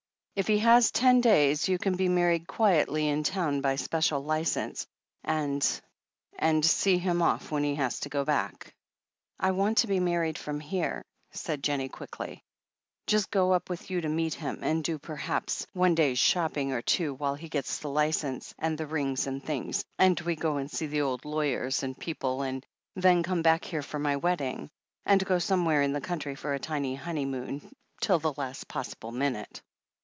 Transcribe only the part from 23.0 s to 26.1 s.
come back here for my wedding, and go somewhere in the